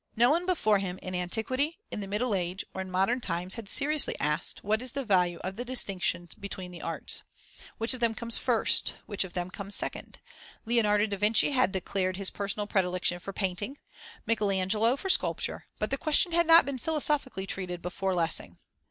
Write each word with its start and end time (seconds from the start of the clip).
No 0.15 0.31
one 0.31 0.47
before 0.47 0.79
him, 0.79 0.97
in 1.03 1.13
antiquity, 1.13 1.77
in 1.91 1.99
the 1.99 2.07
Middle 2.07 2.33
Age, 2.33 2.65
or 2.73 2.81
in 2.81 2.89
modern 2.89 3.21
times, 3.21 3.53
had 3.53 3.69
seriously 3.69 4.15
asked: 4.19 4.63
What 4.63 4.81
is 4.81 4.93
the 4.93 5.05
value 5.05 5.37
of 5.43 5.57
the 5.57 5.63
distinctions 5.63 6.33
between 6.33 6.71
the 6.71 6.81
arts? 6.81 7.21
Which 7.77 7.93
of 7.93 7.99
them 7.99 8.15
comes 8.15 8.35
first? 8.35 8.95
Which 9.05 9.23
second? 9.69 10.17
Leonardo 10.65 11.05
da 11.05 11.17
Vinci 11.17 11.51
had 11.51 11.71
declared 11.71 12.17
his 12.17 12.31
personal 12.31 12.65
predilection 12.65 13.19
for 13.19 13.31
painting, 13.31 13.77
Michael 14.25 14.49
Angelo 14.49 14.95
for 14.97 15.07
sculpture, 15.07 15.67
but 15.77 15.91
the 15.91 15.99
question 15.99 16.31
had 16.31 16.47
not 16.47 16.65
been 16.65 16.79
philosophically 16.79 17.45
treated 17.45 17.83
before 17.83 18.15
Lessing. 18.15 18.57